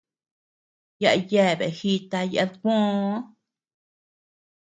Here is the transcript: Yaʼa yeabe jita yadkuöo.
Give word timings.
Yaʼa 1.01 1.17
yeabe 1.31 1.67
jita 1.77 2.19
yadkuöo. 2.33 3.11